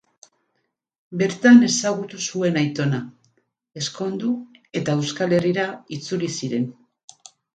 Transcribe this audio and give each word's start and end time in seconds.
Bertan 1.21 1.59
ezagutu 1.67 2.21
zuen 2.29 2.57
aitona, 2.61 3.01
ezkondu, 3.81 4.31
eta 4.81 4.97
Euskal 5.01 5.37
Herrira 5.39 5.67
itzuli 5.99 6.31
ziren. 6.41 6.67